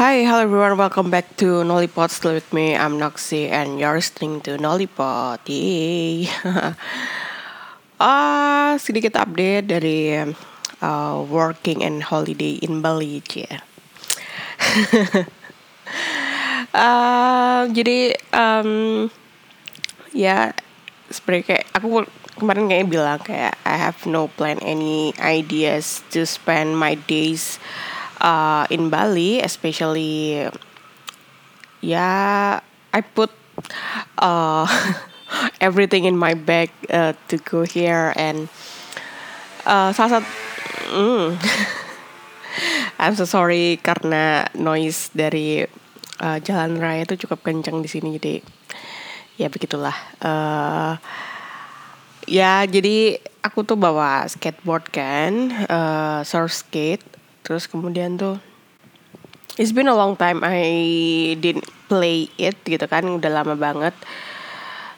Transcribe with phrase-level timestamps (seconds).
[0.00, 0.80] Hi, hello everyone.
[0.80, 2.08] Welcome back to Nollipod.
[2.08, 5.44] Still with me, I'm Noxy, and you're listening to Nollipod.
[5.44, 6.24] Yay!
[8.00, 10.16] Ah, sedikit update dari
[10.80, 13.60] uh, working and holiday in Bali, ya.
[16.72, 19.12] uh, jadi um,
[20.16, 20.56] ya
[21.12, 22.08] seperti kayak aku
[22.40, 27.60] kemarin kayak bilang kayak I have no plan any ideas to spend my days
[28.20, 30.46] uh, in Bali, especially
[31.80, 32.60] yeah,
[32.92, 33.30] I put
[34.18, 34.68] uh,
[35.60, 38.48] everything in my bag uh, to go here and
[39.64, 40.30] uh, salah satu
[40.92, 41.26] mm,
[43.00, 45.64] I'm so sorry karena noise dari
[46.20, 48.44] uh, jalan raya itu cukup kencang di sini jadi
[49.40, 49.96] ya begitulah.
[50.20, 51.00] Uh,
[52.28, 58.38] ya jadi aku tuh bawa skateboard kan uh, surf skate terus kemudian tuh
[59.60, 63.92] it's been a long time I didn't play it gitu kan udah lama banget.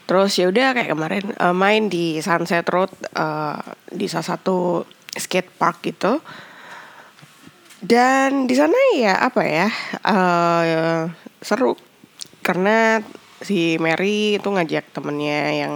[0.05, 3.57] Terus ya udah kayak kemarin uh, main di Sunset Road uh,
[3.89, 4.85] di salah satu
[5.17, 6.20] skate park gitu.
[7.83, 9.69] Dan di sana ya apa ya
[10.05, 11.09] uh,
[11.41, 11.75] seru.
[12.45, 13.01] Karena
[13.43, 15.73] si Mary itu ngajak temennya yang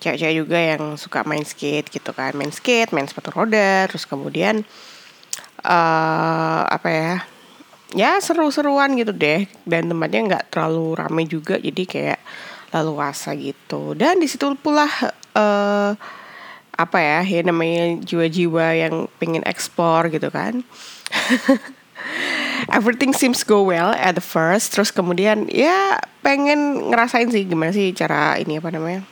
[0.00, 2.34] cewek-cewek juga yang suka main skate gitu kan.
[2.34, 4.66] Main skate main sepatu roda terus kemudian
[6.70, 7.14] apa ya?
[7.90, 9.46] Ya seru-seruan gitu deh.
[9.66, 12.20] Dan tempatnya nggak terlalu rame juga jadi kayak
[12.70, 13.98] lalu wasa gitu.
[13.98, 14.86] Dan di situ pula
[15.34, 15.92] uh,
[16.80, 20.62] apa ya ya namanya jiwa-jiwa yang pengen ekspor gitu kan.
[22.76, 24.72] Everything seems go well at the first.
[24.72, 29.02] Terus kemudian ya pengen ngerasain sih gimana sih cara ini apa namanya.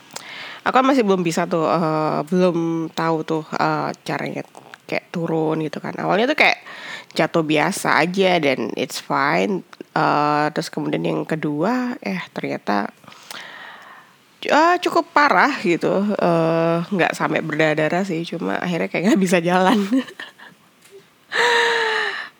[0.68, 4.44] Aku masih belum bisa tuh uh, belum tahu tuh uh, caranya
[4.88, 5.92] kayak turun gitu kan.
[6.00, 6.64] Awalnya tuh kayak
[7.12, 9.60] jatuh biasa aja dan it's fine.
[9.92, 12.88] Uh, terus kemudian yang kedua eh ternyata
[14.48, 16.16] uh, cukup parah gitu.
[16.88, 19.76] Nggak uh, sampai berdarah sih cuma akhirnya kayak nggak bisa jalan.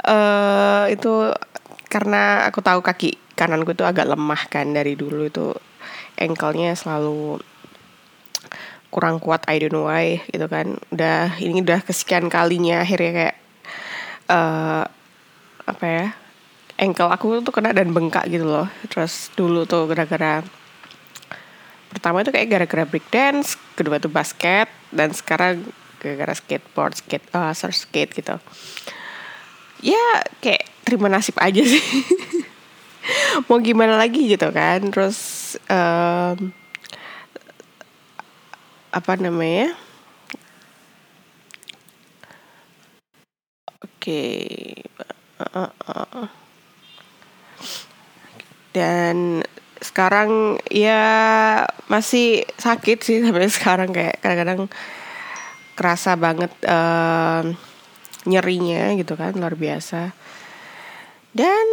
[0.00, 1.36] Uh, itu
[1.92, 5.54] karena aku tahu kaki kananku tuh agak lemah kan dari dulu itu
[6.19, 7.38] ankle-nya selalu
[8.88, 10.81] kurang kuat I don't know why gitu kan.
[10.93, 13.37] Udah ini udah kesekian kalinya akhirnya kayak
[14.32, 14.84] uh,
[15.69, 16.06] apa ya
[16.78, 18.69] ankle aku tuh kena dan bengkak gitu loh.
[18.88, 20.41] Terus dulu tuh gara-gara
[21.88, 25.65] pertama itu kayak gara-gara break dance kedua tuh basket dan sekarang
[25.98, 28.37] gara-gara skateboard skate uh, surf skate gitu.
[29.82, 31.82] Ya kayak terima nasib aja sih.
[33.48, 34.81] Mau gimana lagi gitu kan.
[34.88, 35.19] Terus
[35.69, 36.50] um,
[38.93, 39.76] apa namanya?
[43.84, 44.25] Oke.
[48.72, 49.44] Dan
[49.78, 51.04] sekarang ya
[51.87, 53.91] masih sakit sih sampai sekarang.
[53.93, 54.60] Kayak kadang-kadang
[55.78, 57.47] kerasa banget uh,
[58.27, 60.12] nyerinya gitu kan luar biasa.
[61.31, 61.66] Dan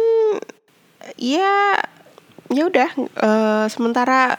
[1.18, 1.80] ya
[2.52, 4.38] ya udah uh, sementara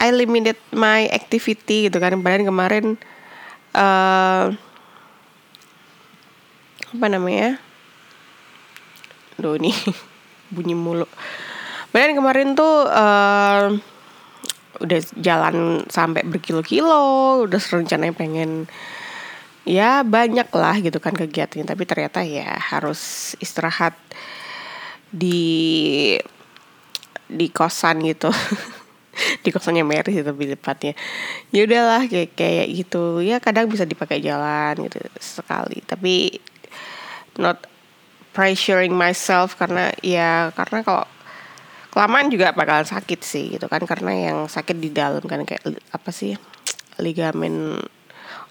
[0.00, 2.16] I limited my activity gitu kan.
[2.16, 2.84] Kemarin kemarin
[3.76, 4.56] uh,
[6.96, 7.60] apa namanya?
[9.36, 9.76] Duh ini
[10.54, 11.04] bunyi mulu.
[11.92, 13.76] Kemarin kemarin tuh uh,
[14.80, 18.64] udah jalan sampai berkilo-kilo, udah rencananya pengen
[19.68, 23.92] ya banyak lah gitu kan kegiatannya, tapi ternyata ya harus istirahat
[25.12, 26.16] di
[27.28, 28.32] di kosan gitu.
[29.44, 30.96] di kosannya Mary sih lebih tepatnya.
[31.54, 33.20] Ya udahlah kayak kayak gitu.
[33.24, 35.82] Ya kadang bisa dipakai jalan gitu sekali.
[35.84, 36.38] Tapi
[37.38, 37.64] not
[38.30, 41.04] pressuring myself karena ya karena kalau
[41.90, 43.82] kelamaan juga bakalan sakit sih gitu kan.
[43.84, 46.36] Karena yang sakit di dalam kan kayak apa sih
[47.00, 47.80] ligamen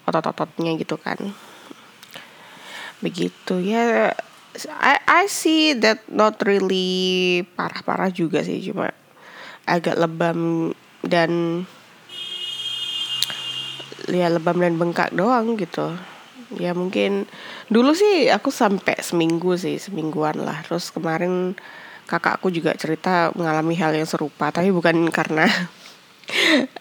[0.04, 1.18] otot-ototnya gitu kan.
[3.00, 3.62] Begitu.
[3.64, 4.12] Ya
[4.66, 8.58] I I see that not really parah-parah juga sih.
[8.60, 8.90] Cuma
[9.70, 10.72] agak lebam
[11.06, 11.62] dan
[14.10, 15.94] ya lebam dan bengkak doang gitu.
[16.58, 17.30] Ya mungkin
[17.70, 20.66] dulu sih aku sampai seminggu sih semingguan lah.
[20.66, 21.54] Terus kemarin
[22.10, 25.46] kakakku juga cerita mengalami hal yang serupa tapi bukan karena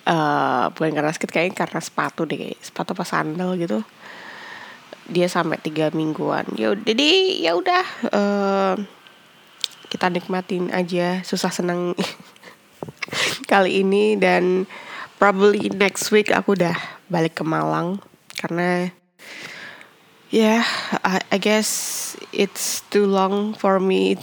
[0.09, 3.85] uh, bukan karena sakit kayaknya karena sepatu deh sepatu apa sandal gitu.
[5.09, 6.49] Dia sampai tiga mingguan.
[6.57, 8.73] Ya jadi ya udah uh,
[9.89, 11.93] kita nikmatin aja susah senang
[13.49, 14.69] kali ini dan
[15.17, 16.77] probably next week aku udah
[17.09, 17.97] balik ke Malang
[18.37, 18.93] karena
[20.29, 20.63] ya yeah,
[21.01, 24.21] I, I guess it's too long for me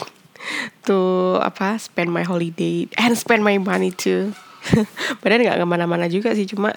[0.86, 0.98] to
[1.42, 4.30] apa spend my holiday and spend my money too.
[5.22, 6.74] Padahal nggak ke mana-mana juga sih, cuma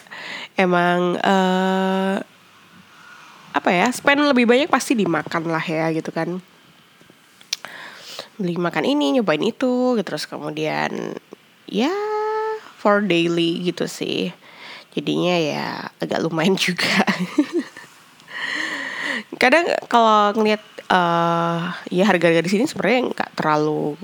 [0.57, 2.21] emang uh,
[3.49, 6.37] apa ya spend lebih banyak pasti dimakan lah ya gitu kan
[8.39, 11.17] beli makan ini nyobain itu gitu terus kemudian
[11.67, 11.91] ya
[12.79, 14.31] for daily gitu sih.
[14.95, 15.67] Jadinya ya
[15.99, 17.03] agak lumayan juga.
[19.35, 23.99] Kadang kalau ngeliat uh, ya harga-harga di sini sebenarnya nggak terlalu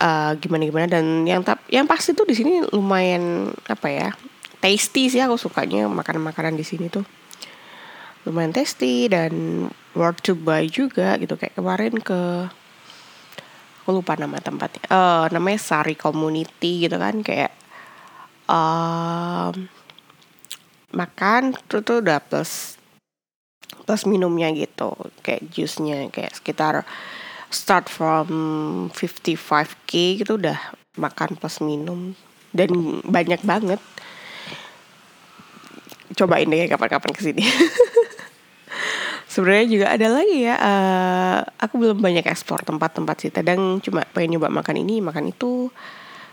[0.00, 4.08] uh, gimana gimana dan yang tap yang pasti tuh di sini lumayan apa ya
[4.60, 7.04] tasty sih aku sukanya makanan-makanan di sini tuh.
[8.26, 11.38] Lumayan tasty dan worth to buy juga gitu.
[11.38, 12.50] Kayak kemarin ke
[13.86, 14.82] aku lupa nama tempatnya.
[14.90, 17.22] Uh, namanya Sari Community gitu kan.
[17.22, 17.54] Kayak
[18.46, 19.70] um,
[20.94, 22.80] makan tuh tuh udah plus
[23.86, 24.94] plus minumnya gitu.
[25.22, 26.82] Kayak jusnya kayak sekitar
[27.50, 28.28] start from
[28.90, 30.58] 55k gitu udah
[30.98, 32.14] makan plus minum.
[32.50, 33.78] Dan banyak banget.
[36.16, 37.44] Cobain deh kapan-kapan ke sini
[39.36, 43.28] sebenarnya juga ada lagi ya uh, aku belum banyak ekspor tempat-tempat sih.
[43.28, 45.68] Kadang cuma pengen nyoba makan ini makan itu.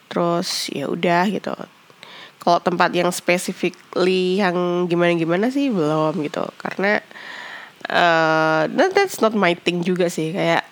[0.07, 1.51] Terus ya udah gitu
[2.44, 6.44] kalau tempat yang specifically yang gimana-gimana sih belum gitu.
[6.60, 7.00] Karena
[7.88, 10.36] uh, that's not my thing juga sih.
[10.36, 10.68] Kayak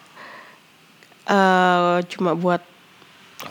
[1.31, 2.59] uh, cuma buat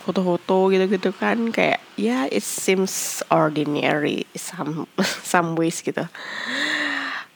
[0.05, 4.87] foto-foto gitu-gitu kan kayak ya yeah, it seems ordinary some
[5.33, 6.05] some ways gitu.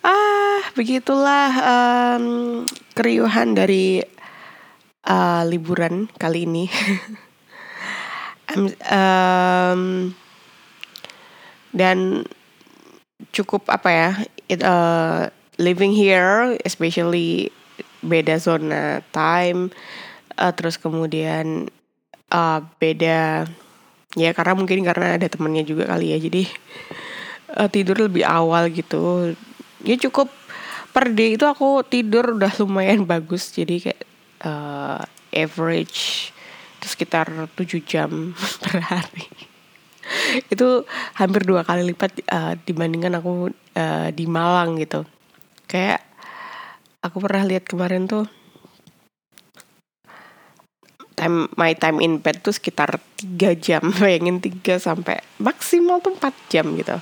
[0.06, 2.26] Ah begitulah um,
[2.94, 4.06] keriuhan dari
[5.10, 6.70] uh, liburan kali ini.
[8.56, 10.14] Um,
[11.76, 12.24] dan
[13.36, 14.10] cukup apa ya
[14.48, 15.28] it, uh,
[15.60, 17.52] living here especially
[18.00, 19.76] beda zona time
[20.40, 21.68] uh, terus kemudian
[22.32, 23.48] uh, beda
[24.16, 26.48] ya karena mungkin karena ada temennya juga kali ya jadi
[27.60, 29.36] uh, tidur lebih awal gitu.
[29.84, 30.32] Ya cukup
[30.96, 34.04] per day itu aku tidur udah lumayan bagus jadi kayak
[34.48, 35.04] uh,
[35.36, 36.32] average
[36.80, 38.32] itu sekitar 7 jam
[38.64, 39.28] per hari
[40.54, 40.84] itu
[41.18, 45.04] hampir dua kali lipat uh, dibandingkan aku uh, di Malang gitu
[45.66, 46.04] kayak
[47.02, 48.26] aku pernah lihat kemarin tuh
[51.16, 56.52] time my time in bed tuh sekitar tiga jam bayangin tiga sampai maksimal tuh 4
[56.52, 57.00] jam gitu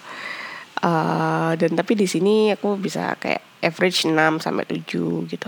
[0.84, 5.48] Uh, dan tapi di sini aku bisa kayak average 6 sampai 7 gitu.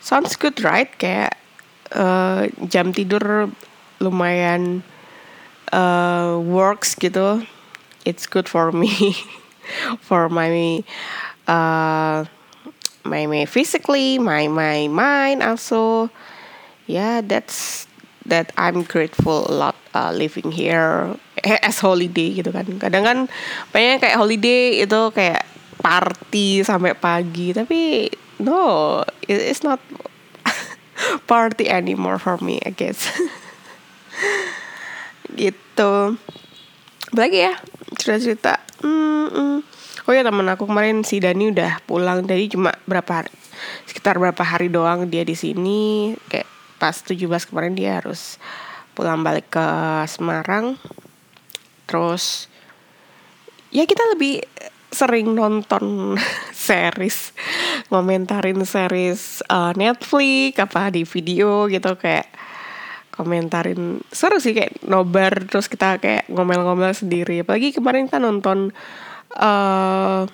[0.00, 0.88] Sounds good right?
[0.96, 1.36] Kayak
[1.92, 3.52] uh, jam tidur
[4.00, 4.80] lumayan
[5.74, 7.42] uh, works gitu.
[8.06, 9.18] It's good for me
[10.06, 10.86] for my
[11.50, 12.24] uh,
[13.02, 16.08] my my physically, my my mind also.
[16.86, 17.88] Yeah, that's
[18.28, 21.16] that I'm grateful a lot uh, living here
[21.66, 23.18] as holiday gitu kan kadang kan
[23.72, 25.44] pengen kayak holiday itu kayak
[25.84, 28.08] party sampai pagi tapi
[28.40, 29.76] no it's not
[31.30, 33.04] party anymore for me I guess
[35.34, 36.18] gitu.
[37.14, 37.54] Lagi ya?
[37.94, 38.58] Cerita-cerita.
[38.82, 39.56] Mm, mm.
[40.04, 42.26] oh ya temen aku kemarin si Dani udah pulang.
[42.26, 43.30] Jadi cuma berapa hari
[43.86, 46.14] sekitar berapa hari doang dia di sini.
[46.30, 48.42] Kayak pas 17 kemarin dia harus
[48.94, 49.66] pulang balik ke
[50.10, 50.78] Semarang.
[51.86, 52.48] Terus
[53.74, 54.42] ya kita lebih
[54.94, 56.14] sering nonton
[56.54, 57.34] series
[57.90, 62.30] ngomentarin series uh, Netflix apa di video gitu kayak
[63.14, 64.02] komentarin.
[64.10, 67.46] Seru sih kayak nobar terus kita kayak ngomel-ngomel sendiri.
[67.46, 68.74] Apalagi kemarin kita nonton
[69.38, 70.26] uh,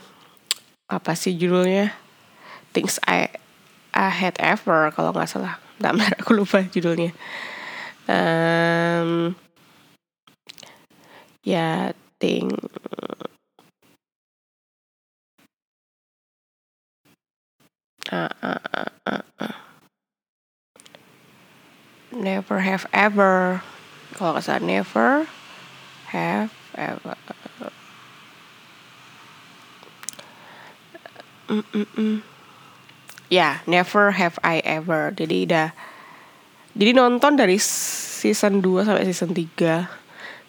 [0.88, 1.92] apa sih judulnya?
[2.72, 3.28] Things I
[3.92, 5.60] I Had Ever kalau nggak salah.
[5.76, 7.12] Damar aku lupa judulnya.
[8.10, 9.37] Um,
[11.44, 12.50] ya ting
[18.12, 19.69] uh, uh, uh, uh, uh.
[22.14, 23.62] Never have ever.
[24.14, 25.26] Kalau salah never
[26.10, 27.16] have ever.
[31.50, 32.14] Mm -mm -mm.
[33.26, 35.10] ya yeah, never have I ever.
[35.14, 35.74] Jadi udah.
[36.74, 40.00] Jadi nonton dari season 2 sampai season 3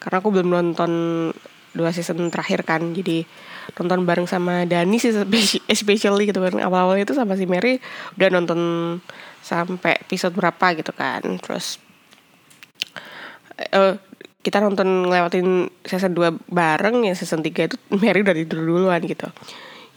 [0.02, 0.92] karena aku belum nonton
[1.72, 2.92] dua season terakhir kan.
[2.92, 3.24] Jadi
[3.78, 5.14] nonton bareng sama Dani sih
[5.74, 6.58] especially gitu kan.
[6.58, 7.78] Awal-awal itu sama si Mary
[8.18, 8.60] udah nonton
[9.42, 11.22] sampai episode berapa gitu kan.
[11.42, 11.82] Terus
[13.74, 13.98] uh,
[14.42, 19.30] kita nonton ngelewatin season 2 bareng ya season 3 itu Mary udah tidur duluan gitu.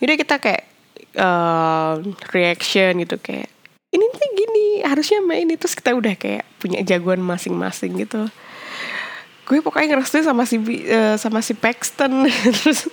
[0.00, 0.64] Jadi kita kayak
[1.16, 2.00] uh,
[2.34, 3.48] reaction gitu kayak
[3.94, 8.26] ini tuh gini harusnya main ini terus kita udah kayak punya jagoan masing-masing gitu.
[9.44, 12.26] Gue pokoknya ngerestuin sama si uh, sama si Paxton.
[12.64, 12.88] Terus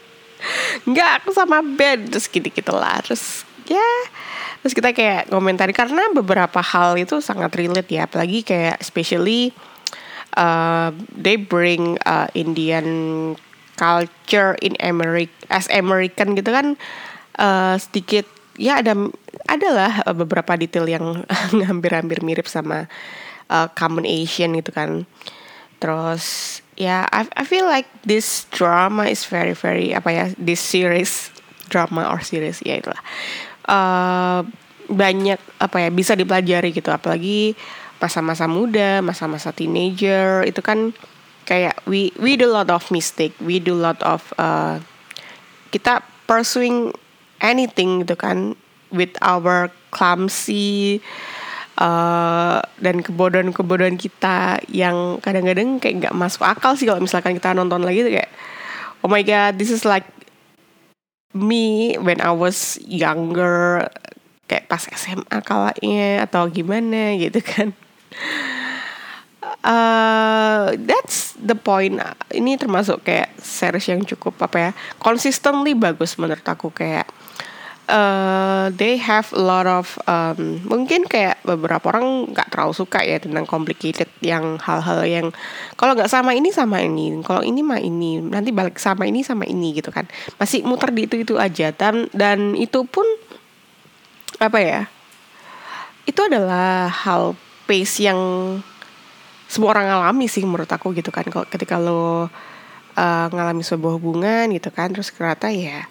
[0.88, 2.10] nggak aku sama Ben.
[2.10, 3.90] Terus gitu gitu lah terus ya
[4.62, 8.06] terus kita kayak komentari karena beberapa hal itu sangat relate ya.
[8.08, 9.52] Apalagi kayak especially
[10.36, 12.86] uh, they bring uh, Indian
[13.76, 16.80] culture in America as American gitu kan
[17.36, 18.24] uh, sedikit
[18.56, 18.96] ya ada
[19.46, 21.22] adalah beberapa detail yang
[21.68, 22.88] hampir-hampir mirip sama
[23.52, 25.04] uh, common Asian gitu kan.
[25.76, 30.60] Terus ya yeah, I I feel like this drama is very very apa ya this
[30.60, 31.32] series
[31.68, 33.00] drama or series ya itulah
[33.66, 34.46] uh,
[34.86, 36.90] banyak apa ya bisa dipelajari gitu.
[36.90, 37.54] Apalagi
[37.96, 40.92] masa-masa muda masa-masa teenager itu kan
[41.48, 44.76] kayak we we do a lot of mistake we do a lot of uh,
[45.72, 46.92] kita pursuing
[47.40, 48.52] anything gitu kan
[48.92, 51.00] with our clumsy
[51.80, 57.80] uh, dan kebodohan-kebodohan kita yang kadang-kadang kayak nggak masuk akal sih kalau misalkan kita nonton
[57.80, 58.30] lagi tuh kayak
[59.00, 60.04] oh my god this is like
[61.34, 63.88] me when I was younger
[64.46, 67.74] kayak pas SMA kalanya atau gimana gitu kan.
[69.66, 71.98] Uh, that's the point.
[72.30, 74.70] Ini termasuk kayak series yang cukup apa ya
[75.02, 77.10] consistently bagus menurut aku kayak
[77.88, 83.18] uh, they have a lot of um, mungkin kayak beberapa orang nggak terlalu suka ya
[83.22, 85.26] tentang complicated yang hal-hal yang
[85.78, 87.14] kalau nggak sama ini sama ini.
[87.22, 88.18] Kalau ini mah ini.
[88.22, 90.06] Nanti balik sama ini sama ini gitu kan.
[90.38, 91.70] Masih muter di itu itu aja.
[91.74, 93.06] Dan dan itu pun
[94.36, 94.80] apa ya
[96.04, 98.20] itu adalah hal pace yang
[99.48, 101.26] semua orang alami sih menurut aku gitu kan.
[101.26, 102.26] Kalau ketika lo
[102.96, 105.86] uh, ngalami sebuah hubungan gitu kan terus ternyata ya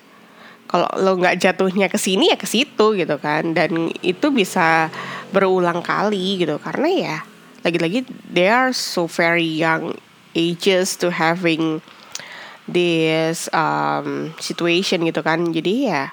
[0.75, 3.55] kalau lo nggak jatuhnya ke sini ya ke situ gitu kan.
[3.55, 4.91] Dan itu bisa
[5.31, 6.59] berulang kali gitu.
[6.59, 7.17] Karena ya
[7.63, 9.95] lagi-lagi they are so very young
[10.35, 11.79] ages to having
[12.67, 15.47] this um, situation gitu kan.
[15.55, 16.11] Jadi ya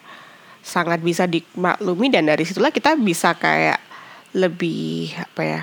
[0.62, 2.14] sangat bisa dimaklumi.
[2.14, 3.82] Dan dari situlah kita bisa kayak
[4.30, 5.62] lebih apa ya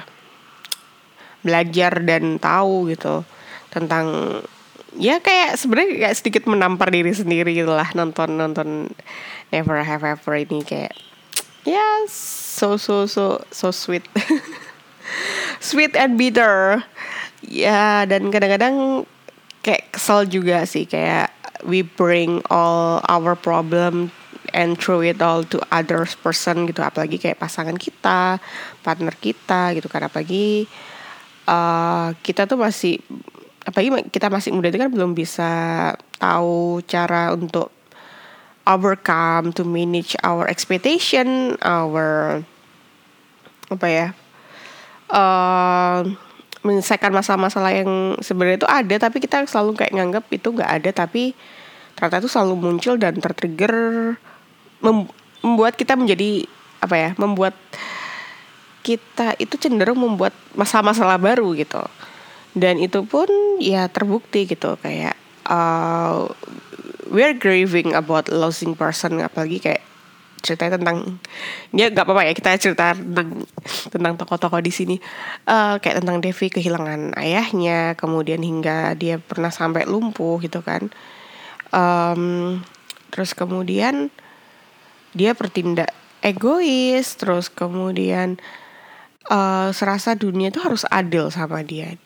[1.39, 3.23] belajar dan tahu gitu
[3.71, 4.39] tentang
[4.97, 8.89] ya kayak sebenarnya kayak sedikit menampar diri sendiri gitu lah nonton nonton
[9.53, 10.93] Never Have Ever ini kayak
[11.67, 14.05] ya so so so so sweet.
[15.59, 16.83] Sweet and bitter.
[17.43, 19.07] Ya dan kadang-kadang
[19.65, 21.31] kayak kesel juga sih kayak
[21.67, 24.13] we bring all our problem
[24.55, 26.83] and throw it all to others person gitu.
[26.83, 28.39] Apalagi kayak pasangan kita
[28.83, 30.07] partner kita gitu kan.
[30.07, 30.67] Apalagi
[31.47, 33.03] uh, kita tuh masih
[33.67, 35.51] apalagi kita masih muda itu kan belum bisa
[36.15, 37.71] tahu cara untuk
[38.63, 42.39] overcome to manage our expectation our
[43.69, 44.07] apa ya
[45.13, 46.05] uh,
[46.61, 51.31] menyelesaikan masalah-masalah yang sebenarnya itu ada tapi kita selalu kayak nganggap itu nggak ada tapi
[51.95, 54.15] ternyata itu selalu muncul dan tertrigger
[54.83, 55.07] mem
[55.39, 56.43] membuat kita menjadi
[56.83, 57.55] apa ya membuat
[58.83, 61.79] kita itu cenderung membuat masalah-masalah baru gitu
[62.57, 63.29] dan itu pun
[63.61, 65.13] ya terbukti gitu kayak
[65.45, 66.25] uh,
[67.09, 69.83] we're grieving about losing person apalagi kayak
[70.39, 71.19] cerita tentang
[71.75, 73.43] ya nggak apa-apa ya kita cerita tentang
[73.91, 74.95] tentang tokoh-tokoh di sini.
[75.43, 80.87] Uh, kayak tentang Devi kehilangan ayahnya kemudian hingga dia pernah sampai lumpuh gitu kan.
[81.75, 82.63] Um,
[83.11, 84.09] terus kemudian
[85.13, 85.91] dia bertindak
[86.23, 88.39] egois terus kemudian
[89.27, 91.99] uh, serasa dunia itu harus adil sama dia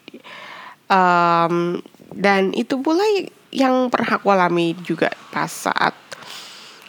[0.89, 1.79] um,
[2.13, 3.03] dan itu pula
[3.53, 5.93] yang pernah aku alami juga pas saat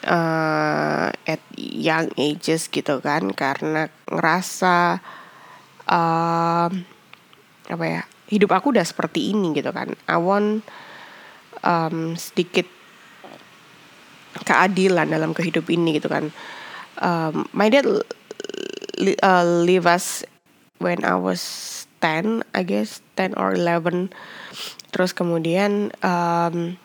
[0.09, 5.01] uh, at young ages gitu kan karena ngerasa
[5.89, 6.69] uh,
[7.65, 9.93] apa ya hidup aku udah seperti ini gitu kan.
[10.09, 10.65] I want
[11.61, 12.65] um, sedikit
[14.45, 16.33] keadilan dalam kehidup ini gitu kan.
[16.99, 20.25] Um, my dad uh, leave us
[20.79, 21.43] when I was
[22.01, 24.11] 10 I guess 10 or 11
[24.95, 26.79] terus kemudian um,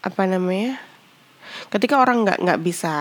[0.00, 0.80] apa namanya
[1.68, 2.94] ketika orang nggak nggak bisa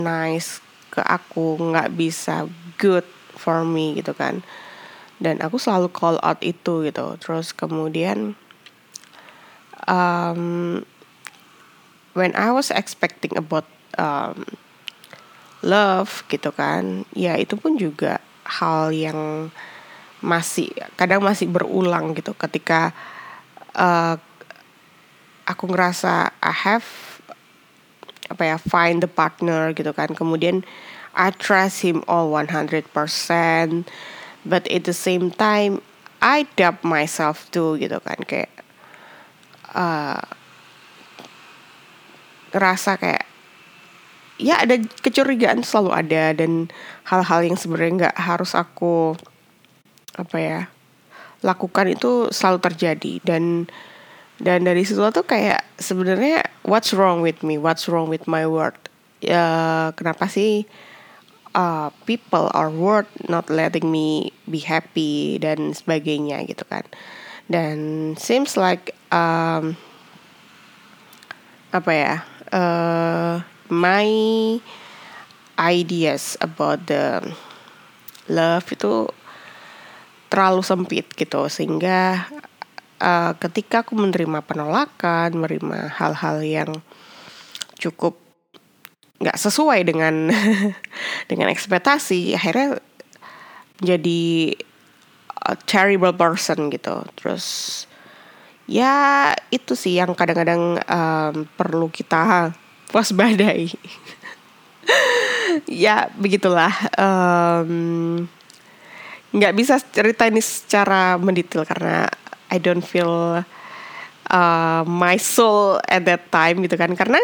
[0.00, 2.48] nice ke aku nggak bisa
[2.80, 3.04] good
[3.38, 4.42] for me gitu kan.
[5.18, 7.14] Dan aku selalu call out itu gitu.
[7.18, 8.38] Terus kemudian
[9.86, 10.82] um,
[12.14, 13.66] when I was expecting about
[13.98, 14.46] um,
[15.62, 19.50] love gitu kan ya itu pun juga hal yang
[20.20, 22.34] masih kadang masih berulang gitu.
[22.34, 22.92] Ketika
[23.74, 24.18] uh,
[25.46, 26.86] aku ngerasa I have
[28.28, 30.12] apa ya find the partner gitu kan.
[30.12, 30.66] Kemudian
[31.16, 32.92] I trust him all 100%
[34.46, 35.80] but at the same time
[36.18, 38.20] I doubt myself too gitu kan.
[38.26, 38.52] Kayak
[39.72, 40.20] uh,
[42.52, 43.24] ngerasa kayak
[44.38, 46.70] ya ada kecurigaan selalu ada dan
[47.10, 49.18] hal-hal yang sebenarnya nggak harus aku
[50.18, 50.60] apa ya
[51.46, 53.12] lakukan itu selalu terjadi.
[53.22, 53.70] Dan
[54.38, 57.58] dan dari situ tuh kayak sebenarnya what's wrong with me?
[57.58, 58.74] What's wrong with my word
[59.18, 60.62] ya kenapa sih
[61.58, 66.86] uh, people or word not letting me be happy dan sebagainya gitu kan.
[67.48, 69.74] Dan seems like um,
[71.72, 72.14] apa ya
[72.52, 73.34] uh,
[73.68, 74.08] my
[75.58, 77.20] ideas about the
[78.30, 79.10] love itu
[80.28, 81.48] terlalu sempit gitu.
[81.48, 82.28] Sehingga
[83.02, 86.70] uh, ketika aku menerima penolakan menerima hal-hal yang
[87.78, 88.18] cukup
[89.18, 90.30] nggak sesuai dengan
[91.30, 92.78] dengan ekspektasi akhirnya
[93.82, 94.54] jadi
[95.38, 97.06] a terrible person gitu.
[97.18, 97.46] Terus
[98.68, 102.52] ya itu sih yang kadang-kadang um, perlu kita
[102.94, 103.70] waspadai.
[105.64, 106.70] Ya begitulah
[109.38, 112.10] nggak bisa cerita ini secara mendetail karena
[112.50, 113.38] I don't feel
[114.28, 116.92] uh, my soul at that time gitu kan.
[116.98, 117.22] Karena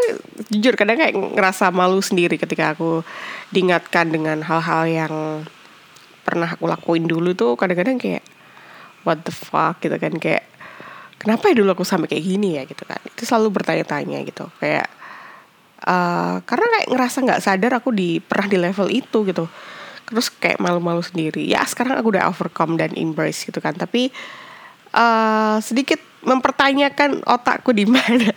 [0.48, 3.02] jujur kadang kayak ngerasa malu sendiri ketika aku
[3.50, 5.14] diingatkan dengan hal-hal yang
[6.24, 8.24] pernah aku lakuin dulu tuh kadang-kadang kayak
[9.04, 10.14] what the fuck gitu kan.
[10.16, 10.46] Kayak
[11.18, 13.00] kenapa ya dulu aku sampai kayak gini ya gitu kan.
[13.04, 14.48] Itu selalu bertanya-tanya gitu.
[14.62, 14.88] Kayak
[15.84, 19.46] uh, karena kayak ngerasa nggak sadar aku di pernah di level itu gitu
[20.08, 21.44] terus kayak malu-malu sendiri.
[21.44, 23.74] Ya sekarang aku udah overcome dan embrace gitu kan.
[23.76, 24.12] Tapi
[24.94, 28.32] uh, sedikit mempertanyakan otakku di mana.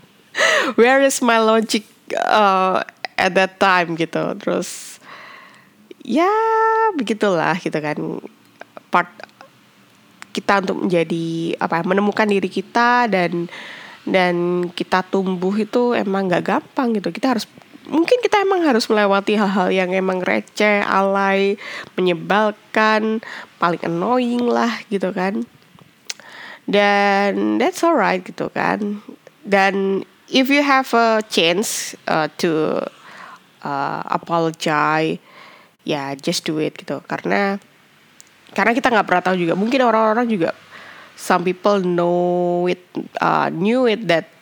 [0.78, 2.82] Where is my logic uh,
[3.14, 4.34] at that time gitu.
[4.38, 4.98] Terus
[6.02, 6.30] ya
[6.94, 7.98] begitulah gitu kan.
[8.90, 9.10] Part
[10.34, 13.46] kita untuk menjadi apa menemukan diri kita dan
[14.04, 17.08] dan kita tumbuh itu emang gak gampang gitu.
[17.14, 17.46] Kita harus
[17.88, 21.60] mungkin kita emang harus melewati hal-hal yang emang receh alay
[21.96, 23.20] menyebalkan
[23.60, 25.44] paling annoying lah gitu kan.
[26.64, 29.04] Dan that's alright gitu kan.
[29.44, 32.80] Dan if you have a chance uh, to
[33.60, 35.20] uh, apologize
[35.84, 37.04] ya just do it gitu.
[37.04, 37.60] Karena
[38.56, 39.54] karena kita nggak pernah tahu juga.
[39.54, 40.56] Mungkin orang-orang juga
[41.14, 42.82] some people know it
[43.22, 44.33] uh, knew it that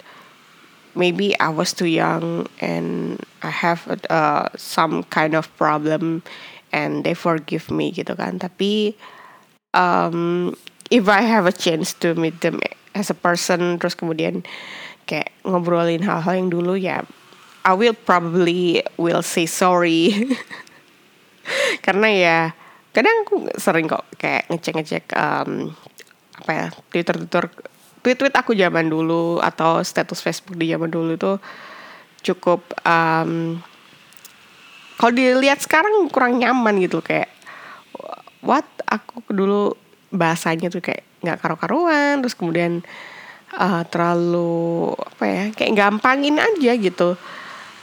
[0.94, 6.22] maybe I was too young and I have uh, some kind of problem
[6.72, 8.40] and they forgive me gitu kan.
[8.40, 8.96] Tapi
[9.76, 10.52] um,
[10.90, 12.60] if I have a chance to meet them
[12.92, 14.44] as a person terus kemudian
[15.08, 17.02] kayak ngobrolin hal-hal yang dulu ya
[17.62, 20.34] I will probably will say sorry.
[21.86, 22.38] Karena ya
[22.90, 25.72] kadang aku sering kok kayak ngecek-ngecek um,
[26.42, 27.46] apa ya Twitter Twitter
[28.02, 31.32] tweet tweet aku zaman dulu atau status Facebook di zaman dulu itu
[32.22, 33.58] cukup um,
[35.02, 37.26] kalau dilihat sekarang kurang nyaman gitu kayak
[38.44, 38.66] what?
[38.86, 39.74] Aku dulu
[40.12, 42.84] bahasanya tuh kayak nggak karu-karuan terus kemudian
[43.56, 47.16] uh, terlalu apa ya kayak gampangin aja gitu.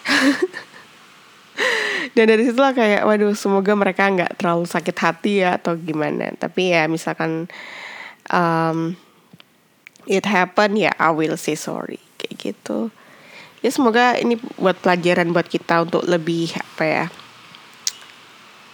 [2.15, 6.31] Dan dari situlah kayak waduh semoga mereka nggak terlalu sakit hati ya atau gimana.
[6.39, 7.51] Tapi ya misalkan
[8.31, 8.95] um,
[10.05, 11.99] it happen ya I will say sorry.
[12.21, 12.93] Kayak gitu.
[13.59, 17.05] Ya semoga ini buat pelajaran buat kita untuk lebih apa ya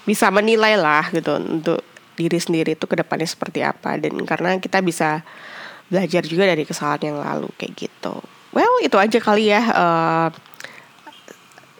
[0.06, 1.82] bisa menilai lah gitu untuk
[2.14, 3.98] diri sendiri itu ke depannya seperti apa.
[3.98, 5.26] Dan karena kita bisa
[5.90, 8.22] belajar juga dari kesalahan yang lalu kayak gitu.
[8.54, 10.30] Well itu aja kali ya uh,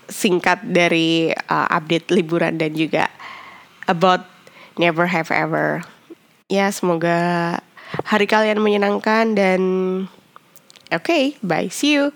[0.10, 3.10] singkat dari uh, update liburan dan juga
[3.90, 4.26] about
[4.78, 5.82] never have ever.
[6.46, 7.58] Ya semoga
[8.04, 9.62] hari kalian menyenangkan dan
[10.92, 12.12] oke okay, bye see you